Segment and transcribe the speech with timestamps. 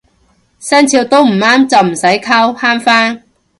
[0.59, 3.23] 生肖都唔啱就唔使溝慳返